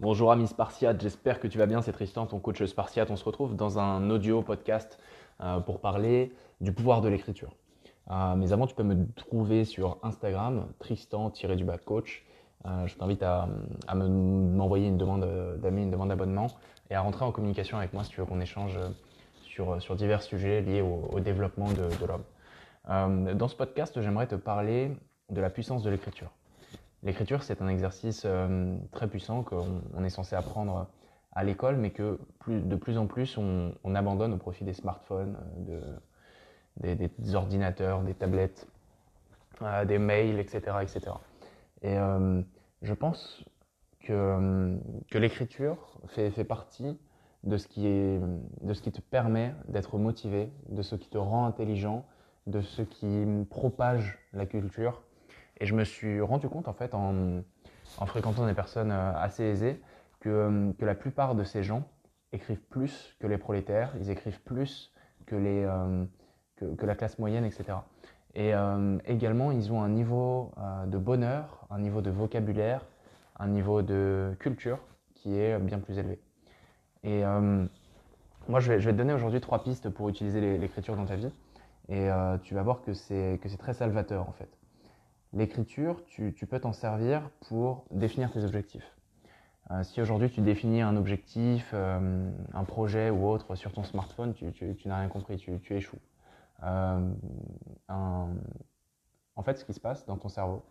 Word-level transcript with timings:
Bonjour 0.00 0.32
ami 0.32 0.46
Spartiate, 0.46 0.98
j'espère 1.02 1.40
que 1.40 1.46
tu 1.46 1.58
vas 1.58 1.66
bien, 1.66 1.82
c'est 1.82 1.92
Tristan, 1.92 2.24
ton 2.24 2.38
coach 2.38 2.64
Spartiate. 2.64 3.10
On 3.10 3.16
se 3.16 3.24
retrouve 3.24 3.54
dans 3.54 3.78
un 3.78 4.08
audio 4.08 4.40
podcast 4.40 4.98
euh, 5.42 5.60
pour 5.60 5.78
parler 5.78 6.32
du 6.62 6.72
pouvoir 6.72 7.02
de 7.02 7.10
l'écriture. 7.10 7.50
Euh, 8.10 8.34
mais 8.34 8.54
avant, 8.54 8.66
tu 8.66 8.74
peux 8.74 8.82
me 8.82 9.06
trouver 9.12 9.66
sur 9.66 9.98
Instagram, 10.02 10.68
Tristan-coach. 10.78 12.24
Euh, 12.64 12.86
je 12.86 12.96
t'invite 12.96 13.22
à, 13.22 13.46
m'envoyer 13.92 14.88
une 14.88 14.96
demande 14.96 15.28
d'amis, 15.60 15.82
une 15.82 15.90
demande 15.90 16.08
d'abonnement 16.08 16.46
et 16.88 16.94
à 16.94 17.02
rentrer 17.02 17.26
en 17.26 17.30
communication 17.30 17.76
avec 17.76 17.92
moi 17.92 18.02
si 18.02 18.08
tu 18.08 18.20
veux 18.20 18.26
qu'on 18.26 18.40
échange 18.40 18.78
sur, 19.42 19.76
divers 19.96 20.22
sujets 20.22 20.62
liés 20.62 20.80
au, 20.80 21.20
développement 21.20 21.68
de 21.72 22.06
l'homme. 22.06 23.36
dans 23.36 23.48
ce 23.48 23.54
podcast, 23.54 24.00
j'aimerais 24.00 24.28
te 24.28 24.34
parler 24.34 24.96
de 25.28 25.42
la 25.42 25.50
puissance 25.50 25.82
de 25.82 25.90
l'écriture. 25.90 26.30
L'écriture, 27.02 27.42
c'est 27.42 27.62
un 27.62 27.68
exercice 27.68 28.24
euh, 28.26 28.76
très 28.92 29.08
puissant 29.08 29.42
qu'on 29.42 30.04
est 30.04 30.10
censé 30.10 30.36
apprendre 30.36 30.88
à 31.32 31.44
l'école, 31.44 31.76
mais 31.76 31.90
que 31.90 32.18
de 32.46 32.76
plus 32.76 32.98
en 32.98 33.06
plus 33.06 33.38
on, 33.38 33.94
abandonne 33.94 34.34
au 34.34 34.36
profit 34.36 34.64
des 34.64 34.74
smartphones, 34.74 35.38
euh, 36.84 36.96
des, 37.18 37.34
ordinateurs, 37.34 38.02
des 38.02 38.14
tablettes, 38.14 38.68
euh, 39.62 39.84
des 39.86 39.98
mails, 39.98 40.38
etc. 40.38 40.76
etc. 40.82 41.12
Et 41.82 41.96
je 42.82 42.92
pense 42.92 43.44
que, 44.00 44.78
l'écriture 45.14 45.98
fait, 46.08 46.44
partie 46.44 46.98
de 47.44 47.56
ce, 47.56 47.66
qui 47.66 47.84
de 48.60 48.74
ce 48.74 48.82
qui 48.82 48.92
te 48.92 49.00
permet 49.00 49.54
d'être 49.68 49.96
motivé, 49.96 50.52
de 50.68 50.82
ce 50.82 50.96
qui 50.96 51.08
te 51.08 51.16
rend 51.16 51.46
intelligent, 51.46 52.04
de 52.46 52.60
ce 52.60 52.82
qui 52.82 53.24
propage 53.48 54.18
la 54.34 54.44
culture 54.44 55.02
et 55.60 55.66
je 55.66 55.74
me 55.74 55.84
suis 55.84 56.20
rendu 56.20 56.48
compte, 56.48 56.68
en 56.68 56.72
fait, 56.72 56.94
en, 56.94 57.42
fréquentant 58.06 58.46
des 58.46 58.54
personnes 58.54 58.90
euh, 58.90 59.12
assez 59.14 59.44
aisées, 59.44 59.80
euh, 60.26 60.72
que, 60.78 60.84
la 60.84 60.94
plupart 60.94 61.34
de 61.34 61.44
ces 61.44 61.62
gens 61.62 61.84
écrivent 62.32 62.62
plus 62.70 63.14
que 63.20 63.26
les 63.26 63.38
prolétaires, 63.38 63.92
ils 64.00 64.10
écrivent 64.10 64.40
plus 64.40 64.92
que, 65.26 65.36
les, 65.36 65.64
euh, 65.64 66.04
que, 66.56 66.86
la 66.86 66.94
classe 66.94 67.18
moyenne, 67.18 67.44
etc. 67.44 67.78
Et 68.36 68.52
également, 69.06 69.50
ils 69.50 69.72
ont 69.72 69.82
un 69.82 69.88
niveau 69.88 70.52
de 70.86 70.98
bonheur, 70.98 71.66
un 71.68 71.80
niveau 71.80 72.00
de 72.00 72.12
vocabulaire, 72.12 72.86
un 73.40 73.48
niveau 73.48 73.82
de 73.82 74.36
culture 74.38 74.78
qui 75.14 75.36
est 75.36 75.58
bien 75.58 75.80
plus 75.80 75.98
élevé. 75.98 76.20
Et 77.02 77.24
moi, 78.46 78.60
je 78.60 78.70
vais, 78.70 78.78
je 78.78 78.86
vais, 78.86 78.92
te 78.92 78.98
donner 78.98 79.14
aujourd'hui 79.14 79.40
trois 79.40 79.64
pistes 79.64 79.88
pour 79.90 80.08
utiliser 80.08 80.58
l'écriture 80.58 80.94
dans 80.94 81.06
ta 81.06 81.16
vie. 81.16 81.32
Et 81.88 82.08
tu 82.44 82.54
vas 82.54 82.62
voir 82.62 82.82
que 82.82 82.94
c'est 82.94 83.40
très 83.58 83.74
salvateur, 83.74 84.28
en 84.28 84.32
fait. 84.32 84.59
L'écriture, 85.32 86.04
tu, 86.06 86.32
peux 86.48 86.58
t'en 86.58 86.72
servir 86.72 87.30
pour 87.48 87.84
définir 87.92 88.32
tes 88.32 88.42
objectifs. 88.44 88.96
Euh, 89.70 89.84
si 89.84 90.00
aujourd'hui 90.00 90.28
tu 90.28 90.40
définis 90.40 90.82
un 90.82 90.96
objectif, 90.96 91.70
euh, 91.72 92.28
un 92.52 92.64
projet 92.64 93.10
ou 93.10 93.28
autre 93.28 93.54
sur 93.54 93.72
ton 93.72 93.84
smartphone, 93.84 94.34
tu, 94.34 94.52
n'as 94.86 94.98
rien 94.98 95.08
compris, 95.08 95.36
tu, 95.36 95.60
échoues. 95.70 96.00
Euh, 96.64 97.14
en 97.88 99.42
fait, 99.44 99.56
ce 99.58 99.64
qui 99.64 99.72
se 99.72 99.78
passe 99.78 100.04
dans 100.06 100.16
ton 100.16 100.28
cerveau, 100.28 100.64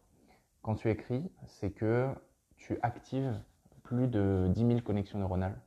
quand 0.61 0.75
tu 0.75 0.89
écris, 0.89 1.31
c'est 1.45 1.71
que 1.71 2.09
tu 2.57 2.77
actives 2.81 3.39
plus 3.83 4.09
de 4.09 4.47
10 4.49 4.67
000 4.67 4.81
connexions 4.81 5.19
neuronales. 5.19 5.57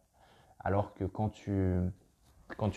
Alors 0.61 0.93
que 0.93 1.05
quand 1.05 1.31
tu, 1.31 1.81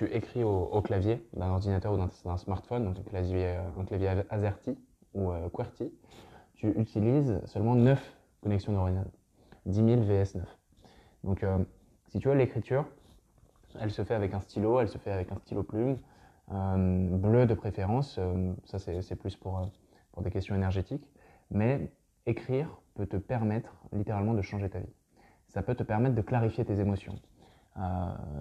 écris 0.10 0.46
au, 0.46 0.82
clavier 0.82 1.28
d'un 1.34 1.50
ordinateur 1.50 1.94
ou 1.94 1.98
d'un 1.98 2.38
smartphone, 2.38 2.86
donc 2.86 2.98
un 2.98 3.04
clavier, 3.04 3.58
un 3.78 3.84
clavier 3.84 4.24
AZERTY, 4.30 4.78
ou 5.16 5.32
euh, 5.32 5.50
QWERTY, 5.50 5.92
tu 6.54 6.70
utilises 6.80 7.42
seulement 7.46 7.76
9 7.76 8.18
connexions 8.42 8.74
neuronales. 8.74 9.10
10 9.66 9.76
000 9.76 10.02
VS 10.02 10.36
9. 10.36 10.58
Donc, 11.24 11.44
euh, 11.44 11.58
si 12.10 12.20
tu 12.20 12.28
vois 12.28 12.36
l'écriture, 12.36 12.86
elle 13.80 13.92
se 13.92 14.04
fait 14.04 14.14
avec 14.14 14.34
un 14.34 14.40
stylo, 14.40 14.80
elle 14.80 14.90
se 14.90 15.00
fait 15.00 15.12
avec 15.12 15.32
un 15.32 15.38
stylo 15.38 15.64
plume, 15.64 15.98
euh, 16.52 17.18
bleu 17.18 17.48
de 17.48 17.56
préférence, 17.56 18.20
ça 18.66 18.78
c'est 18.78 19.16
plus 19.16 19.36
pour, 19.36 19.70
pour 20.12 20.22
des 20.22 20.30
questions 20.30 20.56
énergétiques, 20.56 21.10
mais 21.50 21.92
écrire 22.28 22.80
peut 22.94 23.08
te 23.08 23.18
permettre 23.18 23.76
littéralement 23.92 24.34
de 24.34 24.42
changer 24.42 24.70
ta 24.70 24.80
vie. 24.80 24.94
Ça 25.48 25.64
peut 25.64 25.76
te 25.76 25.84
permettre 25.84 26.16
de 26.16 26.22
clarifier 26.22 26.64
tes 26.64 26.80
émotions. 26.80 27.16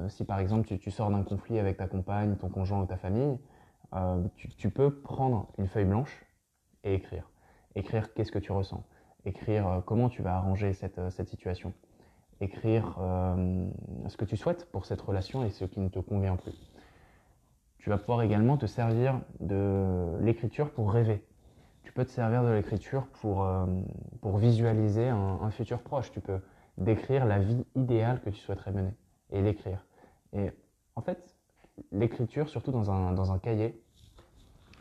si 0.08 0.24
par 0.24 0.38
exemple 0.38 0.76
tu, 0.78 0.90
sors 0.90 1.10
d'un 1.10 1.22
conflit 1.22 1.58
avec 1.58 1.78
ta 1.78 1.88
compagne, 1.88 2.36
ton 2.36 2.48
conjoint 2.48 2.82
ou 2.82 2.86
ta 2.86 2.96
famille, 2.96 3.38
tu, 4.36 4.70
peux 4.70 4.94
prendre 4.94 5.48
une 5.58 5.66
feuille 5.66 5.86
blanche 5.86 6.23
et 6.84 6.94
écrire. 6.94 7.28
Écrire 7.74 8.12
qu'est-ce 8.14 8.32
que 8.32 8.38
tu 8.38 8.52
ressens? 8.52 8.84
Écrire 9.24 9.66
euh, 9.68 9.80
comment 9.80 10.08
tu 10.08 10.22
vas 10.22 10.36
arranger 10.36 10.72
cette, 10.72 10.98
euh, 10.98 11.10
cette 11.10 11.28
situation? 11.28 11.72
Écrire 12.40 12.96
euh, 13.00 13.66
ce 14.08 14.16
que 14.16 14.24
tu 14.24 14.36
souhaites 14.36 14.70
pour 14.70 14.84
cette 14.86 15.00
relation 15.00 15.44
et 15.44 15.50
ce 15.50 15.64
qui 15.64 15.80
ne 15.80 15.88
te 15.88 15.98
convient 15.98 16.36
plus. 16.36 16.70
Tu 17.78 17.90
vas 17.90 17.98
pouvoir 17.98 18.22
également 18.22 18.56
te 18.56 18.66
servir 18.66 19.20
de 19.40 20.16
l'écriture 20.20 20.70
pour 20.70 20.92
rêver. 20.92 21.24
Tu 21.82 21.92
peux 21.92 22.04
te 22.04 22.10
servir 22.10 22.42
de 22.42 22.48
l'écriture 22.48 23.06
pour, 23.20 23.46
pour 24.22 24.38
visualiser 24.38 25.08
un, 25.10 25.50
futur 25.50 25.82
proche. 25.82 26.10
Tu 26.10 26.20
peux 26.20 26.40
décrire 26.78 27.26
la 27.26 27.38
vie 27.38 27.66
idéale 27.74 28.22
que 28.22 28.30
tu 28.30 28.40
souhaiterais 28.40 28.72
mener 28.72 28.94
et 29.30 29.42
l'écrire. 29.42 29.84
Et 30.32 30.50
en 30.96 31.02
fait, 31.02 31.36
l'écriture, 31.92 32.48
surtout 32.48 32.72
dans 32.72 32.90
un, 32.90 33.12
dans 33.12 33.32
un 33.32 33.38
cahier, 33.38 33.78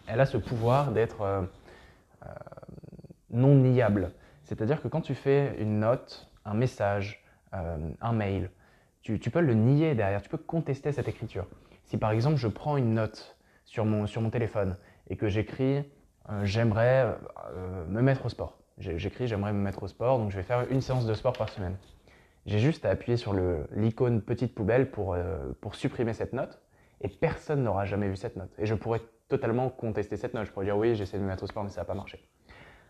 elle 0.07 0.21
a 0.21 0.25
ce 0.25 0.37
pouvoir 0.37 0.93
d'être 0.93 1.49
non 3.29 3.55
niable. 3.55 4.11
C'est-à-dire 4.43 4.81
que 4.81 4.87
quand 4.87 5.01
tu 5.01 5.15
fais 5.15 5.55
une 5.59 5.79
note, 5.79 6.29
un 6.45 6.53
message, 6.53 7.23
euh, 7.53 7.77
un 8.01 8.13
mail, 8.13 8.49
tu, 9.01 9.17
peux 9.17 9.41
le 9.41 9.53
nier 9.53 9.95
derrière, 9.95 10.21
tu 10.21 10.29
peux 10.29 10.37
contester 10.37 10.91
cette 10.93 11.09
écriture. 11.09 11.45
Si 11.85 11.97
par 11.97 12.11
exemple 12.11 12.37
je 12.37 12.47
prends 12.47 12.77
une 12.77 12.93
note 12.93 13.37
sur 13.65 13.83
mon, 13.85 14.07
sur 14.07 14.21
mon 14.21 14.29
téléphone 14.29 14.77
et 15.09 15.17
que 15.17 15.27
j'écris 15.27 15.83
euh, 16.29 16.45
j'aimerais 16.45 17.17
me 17.89 18.01
mettre 18.01 18.25
au 18.25 18.29
sport. 18.29 18.57
J'écris 18.77 19.27
j'aimerais 19.27 19.53
me 19.53 19.59
mettre 19.59 19.83
au 19.83 19.87
sport, 19.87 20.17
donc 20.17 20.31
je 20.31 20.37
vais 20.37 20.43
faire 20.43 20.65
une 20.71 20.81
séance 20.81 21.05
de 21.05 21.13
sport 21.13 21.33
par 21.33 21.49
semaine. 21.49 21.75
J'ai 22.45 22.59
juste 22.59 22.85
à 22.85 22.89
appuyer 22.89 23.17
sur 23.17 23.33
l'icône 23.71 24.21
petite 24.21 24.55
poubelle 24.55 24.89
pour, 24.89 25.15
pour 25.61 25.75
supprimer 25.75 26.13
cette 26.13 26.33
note 26.33 26.61
et 27.01 27.07
personne 27.07 27.63
n'aura 27.63 27.85
jamais 27.85 28.07
vu 28.07 28.15
cette 28.15 28.35
note. 28.35 28.51
Et 28.57 28.65
je 28.65 28.73
pourrais 28.73 29.01
totalement 29.27 29.69
contester 29.69 30.17
cette 30.17 30.33
note. 30.33 30.45
Je 30.45 30.51
pourrais 30.51 30.65
dire 30.65 30.77
oui, 30.77 30.95
j'essaie 30.95 31.17
de 31.17 31.23
me 31.23 31.27
mettre 31.27 31.43
au 31.43 31.47
sport, 31.47 31.63
mais 31.63 31.69
ça 31.69 31.81
n'a 31.81 31.85
pas 31.85 31.93
marché. 31.93 32.27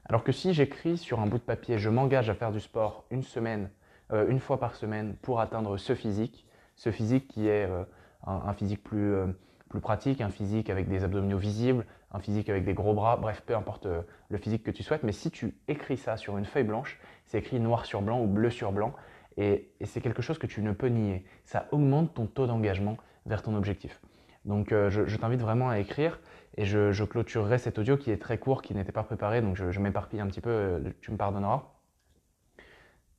Alors 0.06 0.24
que 0.24 0.32
si 0.32 0.54
j'écris 0.54 0.98
sur 0.98 1.22
un 1.22 1.28
bout 1.28 1.38
de 1.38 1.44
papier, 1.44 1.78
je 1.78 1.90
m'engage 1.90 2.30
à 2.30 2.34
faire 2.34 2.52
du 2.52 2.60
sport 2.60 3.06
une 3.10 3.24
semaine, 3.24 3.70
euh, 4.12 4.28
une 4.28 4.40
fois 4.40 4.60
par 4.60 4.76
semaine 4.76 5.16
pour 5.22 5.40
atteindre 5.40 5.78
ce 5.78 5.96
physique, 5.96 6.46
ce 6.76 6.92
physique 6.92 7.28
qui 7.30 7.48
est 7.48 7.66
euh, 7.66 7.84
un, 8.26 8.54
physique 8.54 8.84
plus, 8.84 9.14
euh, 9.14 9.28
plus 9.70 9.80
pratique, 9.80 10.20
un 10.20 10.30
physique 10.30 10.70
avec 10.70 10.90
des 10.90 11.06
abdominaux 11.06 11.38
visibles, 11.38 11.86
un 12.12 12.20
physique 12.20 12.50
avec 12.50 12.66
des 12.66 12.74
gros 12.74 12.94
bras, 12.94 13.16
bref, 13.16 13.44
peu 13.46 13.56
importe 13.56 13.88
le 14.30 14.38
physique 14.38 14.64
que 14.64 14.72
tu 14.72 14.84
souhaites, 14.84 15.04
mais 15.04 15.14
si 15.14 15.32
tu 15.32 15.56
écris 15.68 15.98
ça 15.98 16.18
sur 16.18 16.38
une 16.38 16.46
feuille 16.46 16.64
blanche, 16.64 17.00
c'est 17.26 17.40
écrit 17.40 17.60
noir 17.60 17.86
sur 17.86 18.02
blanc 18.02 18.22
ou 18.22 18.28
bleu 18.28 18.52
sur 18.52 18.72
blanc, 18.72 18.94
et 19.36 19.72
c'est 19.84 20.00
quelque 20.00 20.22
chose 20.22 20.38
que 20.38 20.46
tu 20.46 20.62
ne 20.62 20.74
peux 20.74 20.90
nier. 20.90 21.26
Ça 21.44 21.68
augmente 21.72 22.14
ton 22.14 22.28
taux 22.28 22.46
d'engagement 22.46 22.98
vers 23.26 23.42
ton 23.42 23.56
objectif. 23.56 24.00
Donc 24.46 24.72
euh, 24.72 24.90
je, 24.90 25.16
t'invite 25.16 25.42
vraiment 25.42 25.70
à 25.70 25.80
écrire 25.80 26.20
et 26.58 26.66
je, 26.66 27.04
clôturerai 27.04 27.58
cet 27.58 27.80
audio 27.80 27.98
qui 27.98 28.12
est 28.12 28.22
très 28.22 28.38
court, 28.38 28.62
qui 28.62 28.76
n'était 28.76 28.92
pas 28.92 29.04
préparé, 29.04 29.42
donc 29.42 29.56
je, 29.56 29.80
m'éparpille 29.80 30.20
un 30.20 30.28
petit 30.28 30.42
peu, 30.42 30.50
euh, 30.50 30.80
tu 31.02 31.12
me 31.12 31.18
pardonneras. 31.18 31.64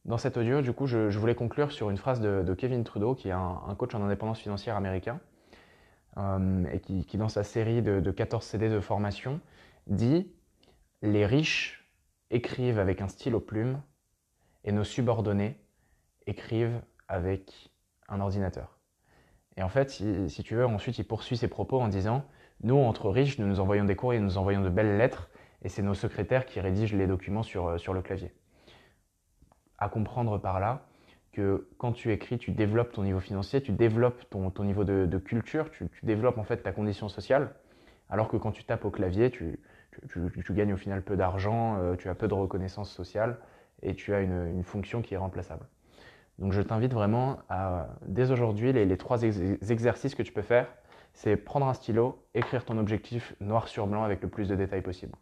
Dans 0.05 0.19
cet 0.19 0.37
audio, 0.37 0.61
du 0.61 0.73
coup, 0.73 0.87
je, 0.87 1.19
voulais 1.19 1.35
conclure 1.35 1.73
sur 1.73 1.89
une 1.89 1.97
phrase 1.97 2.21
de, 2.21 2.55
Kevin 2.55 2.85
Trudeau, 2.85 3.15
qui 3.15 3.29
est 3.29 3.33
un, 3.33 3.75
coach 3.79 3.95
en 3.95 4.03
indépendance 4.03 4.39
financière 4.39 4.77
américain, 4.77 5.19
euh, 6.19 6.65
et 6.71 6.81
qui, 6.81 7.17
dans 7.17 7.31
sa 7.31 7.43
série 7.43 7.81
de, 7.81 8.01
de 8.01 8.11
14 8.11 8.45
CD 8.45 8.69
de 8.69 8.81
formation, 8.81 9.41
dit 9.87 10.31
Les 11.01 11.25
riches 11.25 11.91
écrivent 12.31 12.79
avec 12.79 13.01
un 13.01 13.09
stylo 13.09 13.41
plume 13.41 13.81
et 14.65 14.73
nos 14.73 14.85
subordonnés 14.85 15.59
écrivent 16.27 16.83
avec 17.09 17.71
un 18.09 18.21
ordinateur. 18.21 18.79
Et 19.57 19.63
en 19.63 19.69
fait, 19.69 19.91
si, 19.91 20.43
tu 20.43 20.55
veux, 20.55 20.67
ensuite, 20.67 20.99
il 20.99 21.05
poursuit 21.05 21.37
ses 21.37 21.49
propos 21.49 21.81
en 21.81 21.89
disant 21.89 22.25
Nous, 22.63 22.77
entre 22.77 23.11
riches, 23.11 23.39
nous 23.39 23.47
nous 23.47 23.61
envoyons 23.61 23.85
des 23.85 23.97
courriers, 23.97 24.21
nous 24.21 24.27
nous 24.27 24.39
envoyons 24.39 24.63
de 24.63 24.69
belles 24.69 24.97
lettres, 24.97 25.31
et 25.63 25.69
c'est 25.69 25.83
nos 25.83 25.95
secrétaires 25.95 26.47
qui 26.47 26.61
rédigent 26.61 26.97
les 26.97 27.07
documents 27.07 27.43
sur, 27.43 27.69
euh, 27.69 27.93
le 27.93 28.03
clavier. 28.03 28.33
À 29.79 29.89
comprendre 29.89 30.39
par 30.39 30.61
là 30.61 30.87
que 31.33 31.69
quand 31.79 31.93
tu 31.93 32.13
écris, 32.13 32.39
tu 32.39 32.53
développes 32.53 32.93
ton 32.93 33.03
niveau 33.03 33.21
financier, 33.21 33.61
tu 33.61 33.73
développes 33.73 34.29
ton, 34.31 34.53
niveau 34.65 34.85
de, 34.85 35.19
culture, 35.19 35.71
tu, 35.71 35.89
développes 36.03 36.39
en 36.39 36.45
fait 36.45 36.59
ta 36.59 36.73
condition 36.73 37.09
sociale, 37.09 37.55
alors 38.09 38.29
que 38.29 38.37
quand 38.37 38.53
tu 38.53 38.65
tapes 38.65 38.85
au 38.85 38.91
clavier, 38.91 39.31
tu, 39.31 39.59
gagnes 40.51 40.75
au 40.75 40.77
final 40.77 41.03
peu 41.03 41.17
d'argent, 41.17 41.77
euh, 41.79 41.97
tu 41.97 42.09
as 42.09 42.15
peu 42.15 42.29
de 42.29 42.35
reconnaissance 42.35 42.91
sociale, 42.91 43.39
et 43.83 43.95
tu 43.95 44.15
as 44.15 44.21
une 44.21 44.63
fonction 44.63 45.03
qui 45.03 45.15
est 45.15 45.19
remplaçable. 45.19 45.67
Donc 46.39 46.53
je 46.53 46.61
t'invite 46.61 46.93
vraiment 46.93 47.39
à, 47.49 47.89
dès 48.07 48.31
aujourd'hui, 48.31 48.73
les, 48.73 48.97
trois 48.97 49.23
exercices 49.23 50.15
que 50.15 50.23
tu 50.23 50.33
peux 50.33 50.43
faire, 50.43 50.67
c'est 51.13 51.37
prendre 51.37 51.67
un 51.67 51.75
stylo, 51.75 52.25
écrire 52.35 52.65
ton 52.65 52.77
objectif 52.79 53.35
noir 53.41 53.69
sur 53.69 53.87
blanc 53.87 54.03
avec 54.03 54.21
le 54.21 54.29
plus 54.29 54.49
de 54.49 54.57
détails 54.57 54.83
possible. 54.83 55.15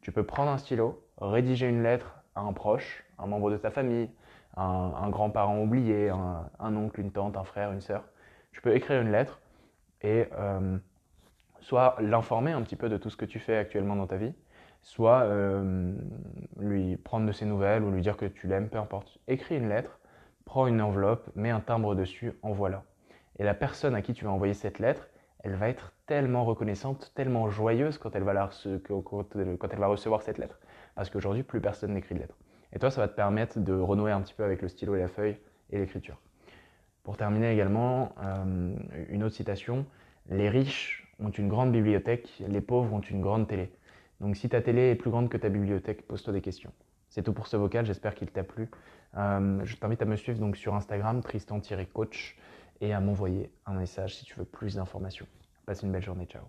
Tu 0.00 0.12
peux 0.12 0.24
prendre 0.24 0.50
un 0.50 0.58
stylo, 0.58 1.04
rédiger 1.20 1.68
une 1.68 1.82
lettre 1.82 2.20
à 2.34 2.40
un 2.40 2.52
proche, 2.52 3.04
un 3.18 3.26
membre 3.26 3.50
de 3.50 3.56
ta 3.56 3.70
famille, 3.70 4.10
un, 4.56 5.10
grand-parent 5.10 5.60
oublié, 5.60 6.08
un, 6.08 6.76
oncle, 6.76 7.00
une 7.00 7.12
tante, 7.12 7.36
un 7.36 7.44
frère, 7.44 7.72
une 7.72 7.80
sœur. 7.80 8.04
Tu 8.52 8.60
peux 8.60 8.74
écrire 8.74 9.00
une 9.00 9.10
lettre 9.10 9.40
et 10.02 10.26
euh, 10.38 10.78
soit 11.60 11.96
l'informer 12.00 12.52
un 12.52 12.62
petit 12.62 12.76
peu 12.76 12.88
de 12.88 12.96
tout 12.96 13.10
ce 13.10 13.16
que 13.16 13.24
tu 13.24 13.38
fais 13.38 13.56
actuellement 13.56 13.96
dans 13.96 14.06
ta 14.06 14.16
vie, 14.16 14.34
soit 14.82 15.22
euh, 15.22 15.94
lui 16.58 16.96
prendre 16.96 17.26
de 17.26 17.32
ses 17.32 17.44
nouvelles 17.44 17.82
ou 17.82 17.90
lui 17.90 18.02
dire 18.02 18.16
que 18.16 18.26
tu 18.26 18.46
l'aimes, 18.46 18.68
peu 18.68 18.78
importe. 18.78 19.18
Écris 19.28 19.56
une 19.56 19.68
lettre, 19.68 19.99
prends 20.44 20.66
une 20.66 20.80
enveloppe, 20.80 21.30
mets 21.34 21.50
un 21.50 21.60
timbre 21.60 21.94
dessus, 21.94 22.32
envoie-la. 22.42 22.82
Et 23.38 23.44
la 23.44 23.54
personne 23.54 23.94
à 23.94 24.02
qui 24.02 24.12
tu 24.12 24.24
vas 24.24 24.30
envoyer 24.30 24.54
cette 24.54 24.78
lettre, 24.78 25.08
elle 25.42 25.54
va 25.54 25.68
être 25.68 25.92
tellement 26.06 26.44
reconnaissante, 26.44 27.12
tellement 27.14 27.48
joyeuse 27.48 27.98
quand 27.98 28.14
elle 28.14 28.24
va, 28.24 28.34
la 28.34 28.50
quand 28.88 29.68
elle 29.72 29.78
va 29.78 29.86
recevoir 29.86 30.22
cette 30.22 30.38
lettre. 30.38 30.58
Parce 30.94 31.08
qu'aujourd'hui, 31.08 31.42
plus 31.42 31.60
personne 31.60 31.94
n'écrit 31.94 32.14
de 32.14 32.20
lettres. 32.20 32.36
Et 32.72 32.78
toi, 32.78 32.90
ça 32.90 33.00
va 33.00 33.08
te 33.08 33.14
permettre 33.14 33.58
de 33.58 33.72
renouer 33.72 34.12
un 34.12 34.20
petit 34.20 34.34
peu 34.34 34.44
avec 34.44 34.62
le 34.62 34.68
stylo 34.68 34.94
et 34.94 35.00
la 35.00 35.08
feuille 35.08 35.38
et 35.70 35.78
l'écriture. 35.78 36.20
Pour 37.02 37.16
terminer 37.16 37.52
également, 37.52 38.14
euh, 38.22 38.74
une 39.08 39.24
autre 39.24 39.34
citation, 39.34 39.86
les 40.28 40.48
riches 40.48 41.10
ont 41.18 41.30
une 41.30 41.48
grande 41.48 41.72
bibliothèque, 41.72 42.42
les 42.46 42.60
pauvres 42.60 42.92
ont 42.92 43.00
une 43.00 43.20
grande 43.20 43.48
télé. 43.48 43.72
Donc 44.20 44.36
si 44.36 44.48
ta 44.48 44.60
télé 44.60 44.90
est 44.90 44.94
plus 44.94 45.10
grande 45.10 45.28
que 45.28 45.36
ta 45.36 45.48
bibliothèque, 45.48 46.06
pose-toi 46.06 46.32
des 46.32 46.42
questions. 46.42 46.72
C'est 47.10 47.22
tout 47.22 47.32
pour 47.32 47.48
ce 47.48 47.56
vocal, 47.56 47.84
j'espère 47.84 48.14
qu'il 48.14 48.30
t'a 48.30 48.44
plu. 48.44 48.70
Euh, 49.16 49.60
je 49.64 49.76
t'invite 49.76 50.00
à 50.00 50.04
me 50.04 50.16
suivre 50.16 50.38
donc 50.38 50.56
sur 50.56 50.74
Instagram, 50.74 51.20
tristan-coach, 51.22 52.38
et 52.80 52.94
à 52.94 53.00
m'envoyer 53.00 53.52
un 53.66 53.74
message 53.74 54.16
si 54.16 54.24
tu 54.24 54.38
veux 54.38 54.44
plus 54.44 54.76
d'informations. 54.76 55.26
Passe 55.66 55.82
une 55.82 55.92
belle 55.92 56.02
journée, 56.02 56.26
ciao. 56.26 56.44